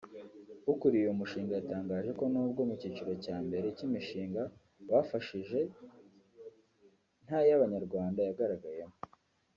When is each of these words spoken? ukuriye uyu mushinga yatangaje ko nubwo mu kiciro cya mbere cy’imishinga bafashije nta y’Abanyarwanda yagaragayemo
ukuriye 0.71 1.03
uyu 1.05 1.19
mushinga 1.21 1.51
yatangaje 1.55 2.11
ko 2.19 2.23
nubwo 2.33 2.61
mu 2.69 2.75
kiciro 2.81 3.11
cya 3.23 3.37
mbere 3.45 3.67
cy’imishinga 3.77 4.41
bafashije 4.89 5.59
nta 7.25 7.39
y’Abanyarwanda 7.47 8.19
yagaragayemo 8.27 8.97